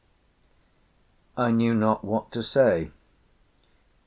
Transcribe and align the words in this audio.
"I 1.37 1.51
knew 1.51 1.75
not 1.75 2.03
what 2.03 2.31
to 2.31 2.41
say. 2.41 2.89